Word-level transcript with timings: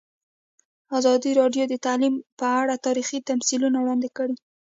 ازادي 0.97 1.31
راډیو 1.41 1.63
د 1.69 1.75
تعلیم 1.85 2.13
په 2.39 2.47
اړه 2.61 2.75
تاریخي 2.85 3.17
تمثیلونه 3.29 3.77
وړاندې 3.79 4.09
کړي. 4.17 4.35